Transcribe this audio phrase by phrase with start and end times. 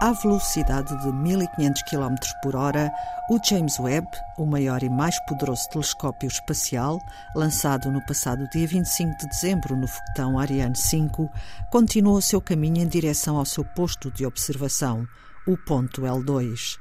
[0.00, 2.92] à velocidade de 1500 km por hora,
[3.30, 4.06] o James Webb,
[4.36, 7.00] o maior e mais poderoso telescópio espacial,
[7.34, 11.30] lançado no passado dia 25 de dezembro no foguetão Ariane 5,
[11.70, 15.08] continua o seu caminho em direção ao seu posto de observação,
[15.46, 16.78] o ponto L2.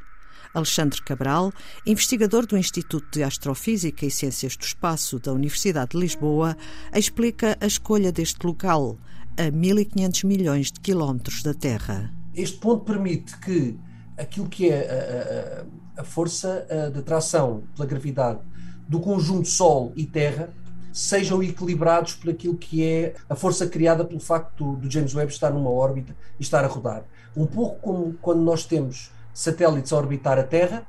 [0.54, 1.54] Alexandre Cabral,
[1.86, 6.57] investigador do Instituto de Astrofísica e Ciências do Espaço da Universidade de Lisboa,
[6.93, 8.97] explica a escolha deste local,
[9.38, 12.25] a 1500 milhões de quilómetros da Terra.
[12.36, 13.80] Este ponto permite que
[14.18, 15.66] aquilo que é
[15.98, 18.39] a, a, a força de atração pela gravidade
[18.88, 20.50] do conjunto Sol e Terra
[20.94, 25.50] sejam equilibrados por aquilo que é a força criada pelo facto do James Webb estar
[25.50, 27.04] numa órbita e estar a rodar.
[27.36, 30.88] Um pouco como quando nós temos satélites a orbitar a Terra,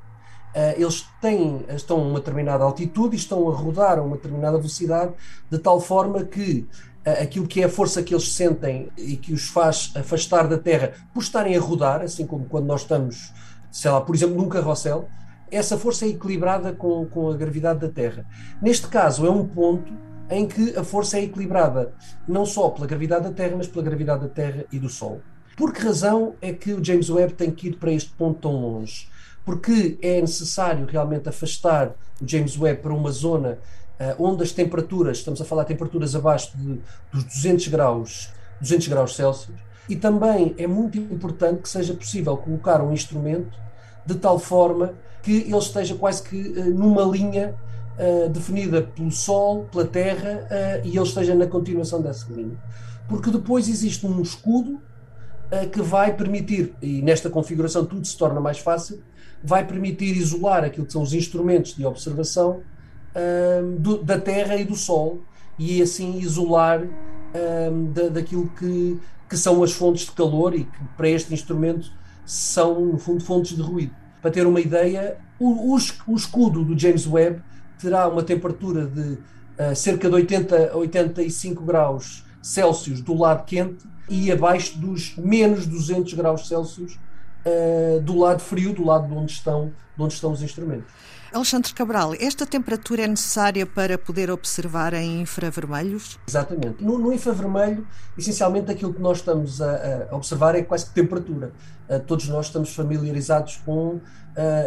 [0.77, 5.13] eles têm, estão a uma determinada altitude e estão a rodar a uma determinada velocidade,
[5.51, 6.65] de tal forma que
[7.13, 10.93] aquilo que é a força que eles sentem e que os faz afastar da Terra
[11.13, 13.33] por estarem a rodar, assim como quando nós estamos,
[13.71, 15.07] sei lá, por exemplo, num carrossel,
[15.49, 18.25] essa força é equilibrada com, com a gravidade da Terra.
[18.61, 19.91] Neste caso, é um ponto
[20.29, 21.93] em que a força é equilibrada
[22.27, 25.21] não só pela gravidade da Terra, mas pela gravidade da Terra e do Sol.
[25.55, 28.51] Por que razão é que o James Webb tem que ir para este ponto tão
[28.51, 29.09] longe?
[29.45, 33.57] Porque é necessário realmente afastar o James Webb para uma zona
[33.99, 36.79] uh, onde as temperaturas, estamos a falar de temperaturas abaixo de,
[37.11, 38.31] dos 200 graus,
[38.61, 39.57] 200 graus Celsius,
[39.89, 43.57] e também é muito importante que seja possível colocar um instrumento
[44.05, 47.55] de tal forma que ele esteja quase que uh, numa linha
[47.97, 50.47] uh, definida pelo Sol, pela Terra,
[50.83, 52.57] e ele esteja na continuação dessa linha.
[53.07, 54.81] Porque depois existe um escudo
[55.71, 59.01] que vai permitir, e nesta configuração tudo se torna mais fácil,
[59.41, 62.61] vai permitir isolar aquilo que são os instrumentos de observação
[63.17, 65.19] um, do, da Terra e do Sol
[65.57, 70.83] e assim isolar um, da, daquilo que, que são as fontes de calor e que
[70.95, 71.91] para este instrumento
[72.25, 73.93] são, no fundo, fontes de ruído.
[74.21, 77.41] Para ter uma ideia, o, o, escudo do James Webb
[77.79, 83.85] terá uma temperatura de uh, cerca de 80 a 85 graus Celsius do lado quente
[84.09, 86.99] e abaixo dos menos 200 graus Celsius
[87.45, 90.91] uh, do lado frio, do lado de onde estão, de onde estão os instrumentos.
[91.37, 96.17] Alexandre Cabral, esta temperatura é necessária para poder observar em infravermelhos?
[96.27, 96.83] Exatamente.
[96.83, 97.87] No, no infravermelho,
[98.17, 101.53] essencialmente aquilo que nós estamos a, a observar é quase que temperatura.
[101.87, 104.01] Uh, todos nós estamos familiarizados com uh,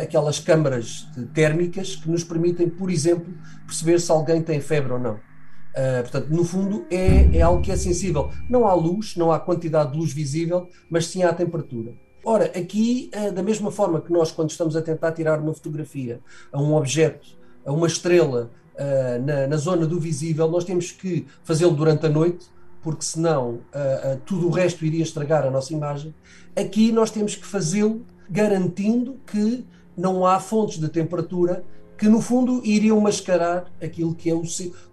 [0.01, 3.35] aquelas câmaras térmicas que nos permitem, por exemplo,
[3.67, 5.15] perceber se alguém tem febre ou não.
[5.15, 9.41] Uh, portanto, no fundo, é, é algo que é sensível não à luz, não à
[9.41, 11.95] quantidade de luz visível, mas sim à temperatura.
[12.23, 16.21] Ora, aqui, eh, da mesma forma que nós, quando estamos a tentar tirar uma fotografia
[16.53, 17.27] a um objeto,
[17.65, 22.11] a uma estrela, eh, na, na zona do visível, nós temos que fazê-lo durante a
[22.11, 22.47] noite,
[22.83, 26.15] porque senão eh, tudo o resto iria estragar a nossa imagem.
[26.55, 29.65] Aqui nós temos que fazê-lo garantindo que
[29.97, 31.65] não há fontes de temperatura
[31.97, 34.43] que, no fundo, iriam mascarar aquilo que é o,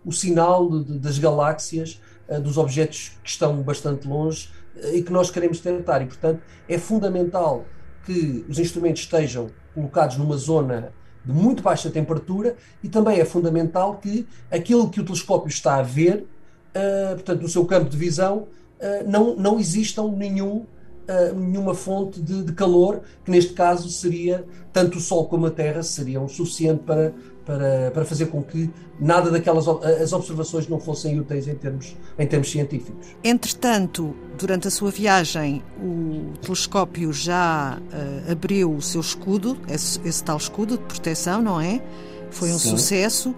[0.06, 2.02] o sinal de, de, das galáxias,
[2.44, 4.50] dos objetos que estão bastante longe
[4.94, 6.02] e que nós queremos tentar.
[6.02, 7.66] E, portanto, é fundamental
[8.06, 10.94] que os instrumentos estejam colocados numa zona
[11.26, 15.82] de muito baixa temperatura e também é fundamental que aquilo que o telescópio está a
[15.82, 16.26] ver,
[16.74, 18.48] uh, portanto, no seu campo de visão,
[18.80, 20.66] uh, não, não existam nenhum
[21.08, 25.52] uh, nenhuma fonte de, de, calor, que neste caso seria tanto o Sol como a
[25.52, 27.14] Terra seriam suficiente para,
[27.48, 28.70] para, para fazer com que
[29.00, 33.08] nada daquelas as observações não fossem úteis em termos, em termos científicos.
[33.24, 40.22] Entretanto, durante a sua viagem, o telescópio já uh, abriu o seu escudo, esse, esse,
[40.22, 41.82] tal escudo de proteção, não é?
[42.30, 42.72] Foi um Sim.
[42.72, 43.34] sucesso.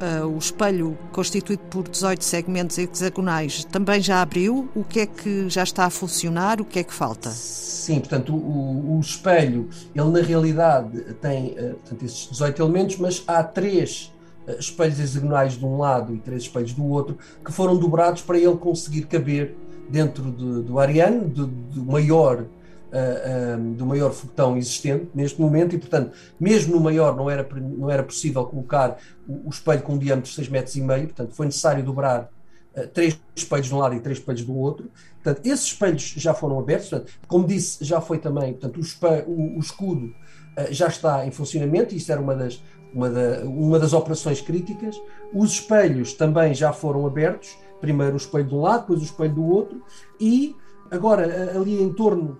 [0.00, 4.68] Uh, o espelho, constituído por 18 segmentos hexagonais, também já abriu.
[4.72, 6.60] O que é que já está a funcionar?
[6.60, 7.30] O que é que falta?
[7.30, 13.24] Sim, portanto, o, o espelho, ele na realidade tem uh, portanto, esses 18 elementos, mas
[13.26, 14.12] há três
[14.46, 18.38] uh, espelhos hexagonais de um lado e três espelhos do outro que foram dobrados para
[18.38, 19.56] ele conseguir caber
[19.90, 22.44] dentro de, do Ariane, do, do maior
[22.88, 27.90] uh, do maior foguetão existente neste momento e, portanto, mesmo no maior não era, não
[27.90, 31.34] era possível colocar o, o espelho com um diâmetro de 6 metros e meio, portanto,
[31.34, 32.30] foi necessário dobrar
[32.76, 34.90] uh, três espelhos de um lado e três espelhos do outro.
[35.22, 39.24] Portanto, esses espelhos já foram abertos, portanto, como disse, já foi também, portanto, o, espelho,
[39.28, 42.62] o, o escudo uh, já está em funcionamento, isso era uma das,
[42.92, 45.00] uma, da, uma das operações críticas.
[45.32, 49.34] Os espelhos também já foram abertos, primeiro o espelho de um lado, depois o espelho
[49.34, 49.82] do outro,
[50.18, 50.56] e
[50.90, 52.38] agora ali em torno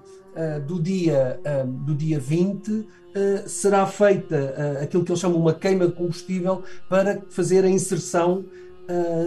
[0.67, 2.87] do, dia, uh, do dia 20 uh,
[3.47, 8.45] será feita aquilo que eles chamam uma queima de combustível para fazer a inserção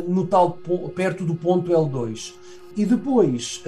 [0.07, 0.57] no tal
[0.95, 2.33] perto do ponto L2.
[2.75, 3.63] E depois,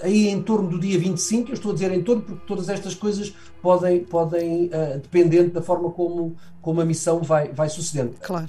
[0.00, 2.94] aí em torno do dia 25, eu estou a dizer em torno porque todas estas
[2.94, 4.70] coisas podem, podem
[5.02, 8.14] dependendo da forma como, como a missão vai, vai sucedendo.
[8.22, 8.48] Claro.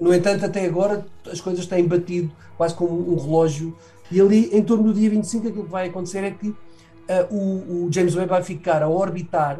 [0.00, 3.74] No entanto, até agora as coisas têm batido quase como um relógio
[4.10, 6.54] e ali em torno do dia 25 aquilo que vai acontecer é que
[7.30, 9.58] o, o James Webb vai ficar a orbitar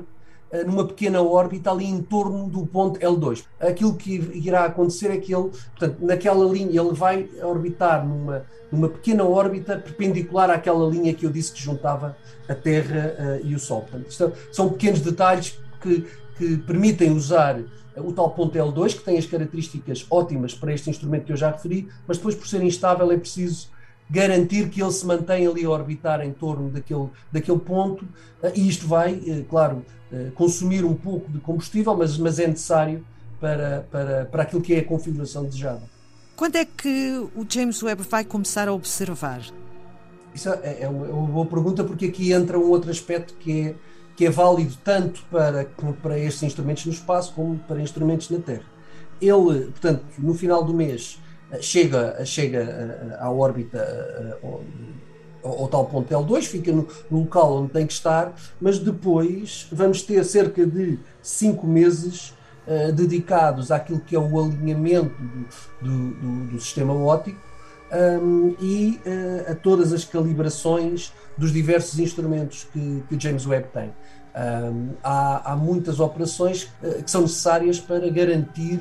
[0.52, 3.44] eh, numa pequena órbita ali em torno do ponto L2.
[3.60, 8.88] Aquilo que irá acontecer é que ele, portanto, naquela linha, ele vai orbitar numa, numa
[8.88, 12.16] pequena órbita perpendicular àquela linha que eu disse que juntava
[12.48, 13.82] a Terra uh, e o Sol.
[13.82, 16.04] Portanto, isto, são pequenos detalhes que,
[16.36, 17.60] que permitem usar
[17.96, 21.52] o tal ponto L2, que tem as características ótimas para este instrumento que eu já
[21.52, 23.68] referi, mas depois, por ser instável, é preciso
[24.10, 28.06] garantir que ele se mantém ali a orbitar em torno daquele, daquele ponto,
[28.42, 32.48] eh, e isto vai, eh, claro, eh, consumir um pouco de combustível, mas, mas é
[32.48, 33.06] necessário
[33.40, 35.82] para, para, para aquilo que é a configuração desejada.
[36.34, 39.42] Quando é que o James Webb vai começar a observar?
[40.34, 43.60] Isso é, é uma, é uma boa pergunta, porque aqui entra um outro aspecto que
[43.60, 43.74] é,
[44.16, 45.66] que é válido tanto para,
[46.02, 48.64] para estes instrumentos no espaço como para instrumentos na Terra.
[49.20, 51.20] Ele, portanto, no final do mês,
[51.60, 54.38] chega, chega à órbita
[55.42, 59.66] ao, ao, tal ponto L2, fica no, no, local onde tem que estar, mas depois
[59.72, 62.34] vamos ter cerca de cinco meses
[62.66, 65.14] uh, dedicados àquilo que é o alinhamento
[65.80, 67.40] do, do, do, sistema óptico
[68.22, 73.92] um, e uh, a todas as calibrações dos diversos instrumentos que, que James Webb tem.
[74.32, 76.70] Um, há, há, muitas operações
[77.04, 78.78] que são necessárias para garantir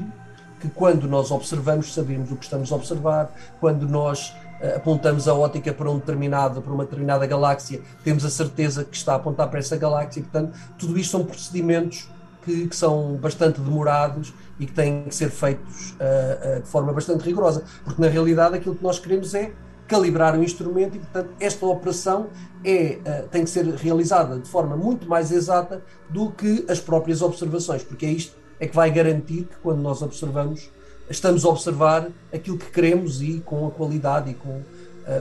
[0.59, 5.33] que quando nós observamos sabemos o que estamos a observar, quando nós uh, apontamos a
[5.33, 9.49] ótica para um determinado, para uma determinada galáxia, temos a certeza que está a apontar
[9.49, 12.09] para essa galáxia, portanto, tudo isto são procedimentos
[12.43, 16.91] que, que são bastante demorados e que têm que ser feitos uh, uh, de forma
[16.91, 19.51] bastante rigorosa, porque na realidade aquilo que nós queremos é
[19.87, 22.27] calibrar o instrumento e, portanto, esta operação
[22.63, 22.99] é,
[23.31, 28.05] tem que ser realizada de forma muito mais exata do que as próprias observações, porque
[28.05, 30.69] é isto é que vai garantir que quando nós observamos,
[31.09, 34.63] estamos a observar aquilo que queremos e com a qualidade e com uh,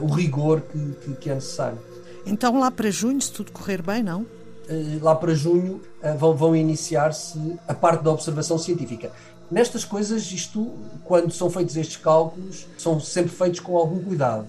[0.02, 1.79] o rigor que, que, que, é necessário.
[2.26, 4.23] Então, lá para junho, se tudo correr bem, não?
[4.23, 9.11] Uh, lá para junho uh, vão, vão iniciar-se a parte da observação científica.
[9.50, 10.75] Nestas coisas, isto,
[11.05, 14.46] quando são feitos estes cálculos, são sempre feitos com algum cuidado.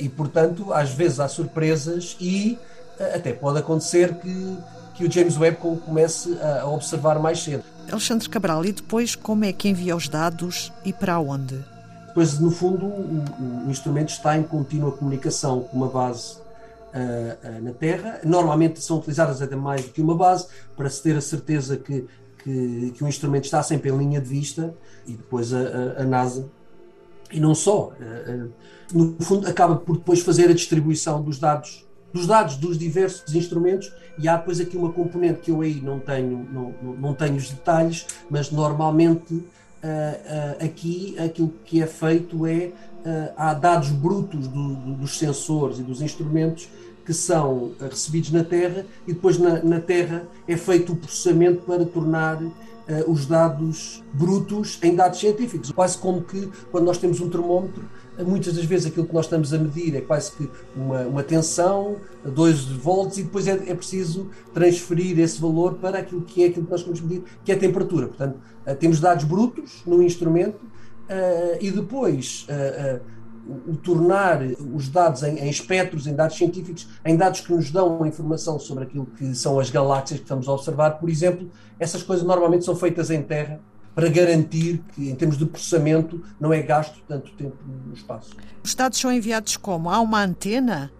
[0.00, 2.58] e, portanto, às vezes há surpresas e
[3.14, 4.58] até pode acontecer que,
[4.96, 7.62] que o James Webb comece a observar mais cedo.
[7.90, 11.58] Alexandre Cabral, e depois como é que envia os dados e para onde?
[12.14, 17.62] Pois, no fundo, o, o instrumento está em contínua comunicação com uma base uh, uh,
[17.62, 18.20] na Terra.
[18.24, 20.46] Normalmente são utilizadas até mais do que uma base,
[20.76, 22.06] para se ter a certeza que,
[22.42, 24.74] que, que o instrumento está sempre em linha de vista,
[25.06, 26.48] e depois a, a, a NASA.
[27.30, 28.52] E não só, uh,
[28.92, 33.92] no fundo, acaba por depois fazer a distribuição dos dados dos dados dos diversos instrumentos
[34.18, 37.50] e há depois aqui uma componente que eu aí não tenho, não, não tenho os
[37.50, 39.44] detalhes, mas normalmente uh,
[39.84, 42.72] uh, aqui aquilo que é feito é
[43.04, 46.68] uh, há dados brutos do, do, dos sensores e dos instrumentos
[47.04, 51.86] que são recebidos na Terra e depois na, na Terra é feito o processamento para
[51.86, 52.38] tornar
[53.06, 55.70] os dados brutos em dados científicos.
[55.72, 57.84] Quase como que quando nós temos um termómetro
[58.24, 61.96] muitas das vezes aquilo que nós estamos a medir é quase que uma, uma tensão,
[62.24, 66.64] 2 volts, e depois é, é, preciso transferir esse valor para aquilo que é aquilo
[66.64, 68.08] que nós queremos medir, que é a temperatura.
[68.08, 73.00] Portanto, uh, temos dados brutos no instrumento uh, e depois uh,
[73.48, 74.40] o, o, tornar
[74.74, 78.84] os dados em, em, espectros, em dados científicos, em dados que nos dão informação sobre
[78.84, 82.76] aquilo que são as galáxias que estamos a observar, por exemplo, essas coisas normalmente são
[82.76, 83.60] feitas em terra
[83.94, 88.36] para garantir que, em termos de processamento, não é gasto tanto tempo no espaço.
[88.62, 89.90] Os dados são enviados como?
[89.90, 90.92] Há uma antena?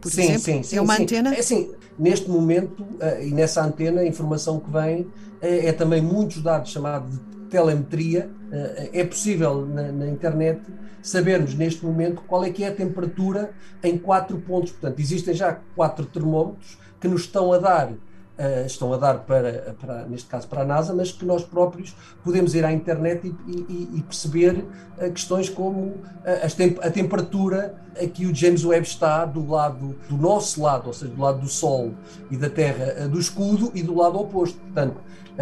[0.00, 0.40] Por sim, exemplo?
[0.40, 0.76] sim, sim.
[0.76, 1.02] É uma sim.
[1.02, 1.34] antena?
[1.34, 5.06] É assim, neste momento, uh, e nessa antena, a informação que vem
[5.42, 7.18] é, é também muitos dados chamados de
[7.50, 8.30] telemetria.
[8.56, 10.60] Uh, é possível na, na, internet
[11.02, 13.50] sabermos neste momento qual é que é a temperatura
[13.82, 14.72] em quatro pontos.
[14.72, 17.92] Portanto, existem já quatro termómetros que nos estão a dar
[18.38, 21.96] Uh, estão a dar para, para, neste caso, para a NASA, mas que nós próprios
[22.22, 24.58] podemos ir à internet e, e, e perceber
[24.98, 29.96] uh, questões como uh, temp a temperatura a que o James Webb está do lado
[30.06, 31.94] do nosso lado, ou seja, do lado do Sol
[32.30, 34.60] e da Terra do escudo e do lado oposto.
[34.60, 35.00] Portanto,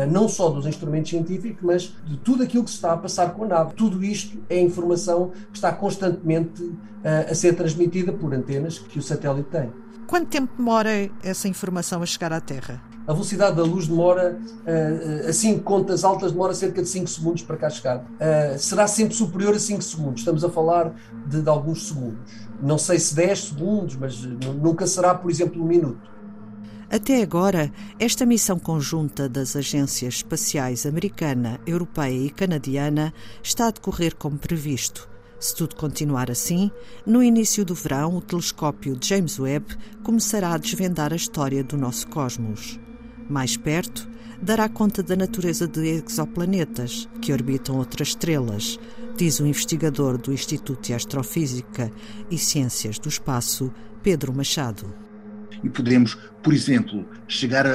[0.09, 3.43] não só dos instrumentos científicos, mas de tudo aquilo que se está a passar com
[3.43, 3.75] a nave.
[3.75, 6.63] Tudo isto é informação que está constantemente
[7.03, 9.84] a ser transmitida por antenas que o satélite tem.
[10.07, 12.83] Quanto tempo demora essa informação a chegar à Terra?
[13.07, 17.57] a velocidade da luz demora, uh, assim contas altas, demora cerca de 5 segundos para
[17.57, 17.99] cá chegar.
[17.99, 20.21] Uh, será sempre superior a 5 segundos.
[20.21, 20.95] Estamos a falar
[21.27, 22.19] de, de, alguns segundos.
[22.63, 26.15] Não sei se 10 segundos, mas nunca será, por exemplo, um minuto.
[26.91, 34.15] Até agora, esta missão conjunta das agências espaciais americana, europeia e canadiana está a decorrer
[34.15, 35.14] como previsto.
[35.45, 36.71] Se tudo continuar assim,
[37.05, 42.09] no início do verão, o telescópio James Webb começará a desvendar a história do nosso
[42.09, 42.81] cosmos.
[43.29, 44.09] Mais perto,
[44.41, 48.81] dará conta da natureza de exoplanetas que orbitam outras estrelas,
[49.19, 51.93] diz o investigador do Instituto de Astrofísica
[52.31, 53.71] e Ciências do Espaço,
[54.03, 54.95] Pedro Machado.
[55.63, 57.67] E poderemos, por exemplo, chegar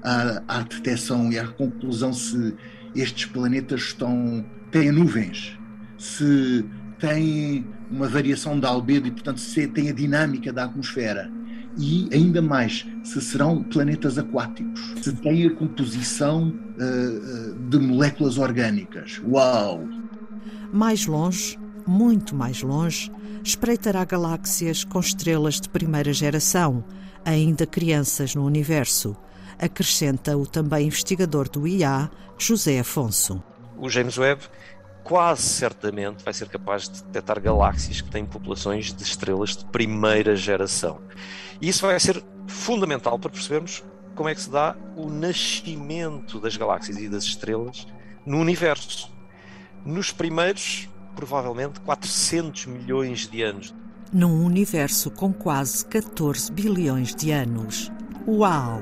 [0.00, 2.54] à detecção e à conclusão se
[2.96, 5.58] estes planetas estão, têm nuvens,
[5.98, 6.64] se
[6.98, 11.30] têm uma variação da albedo e, portanto, se tem a dinâmica da atmosfera
[11.76, 19.20] e ainda mais se serão planetas aquáticos, se têm a composição uh, de moléculas orgânicas.
[19.24, 19.86] Uau!
[20.72, 23.10] Mais longe, muito mais longe,
[23.44, 26.84] espreitará galáxias com estrelas de primeira geração,
[27.24, 29.16] ainda crianças no universo,
[29.58, 33.42] acrescenta o também investigador do IA, José Afonso.
[33.76, 34.42] O James Webb
[35.04, 40.36] quase certamente vai ser capaz de detectar galáxias que têm populações de estrelas de primeira
[40.36, 41.00] geração.
[41.60, 43.82] E isso vai ser fundamental para percebermos
[44.14, 47.86] como é que se dá o nascimento das galáxias e das estrelas
[48.26, 49.10] no universo.
[49.84, 53.74] Nos primeiros, provavelmente, 400 milhões de anos.
[54.12, 57.92] Num universo com quase 14 bilhões de anos.
[58.26, 58.80] Uau!